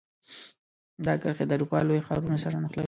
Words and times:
دا 1.05 1.13
کرښې 1.21 1.45
د 1.47 1.51
اروپا 1.57 1.79
لوی 1.87 2.05
ښارونو 2.07 2.37
سره 2.43 2.55
نښلوي. 2.63 2.79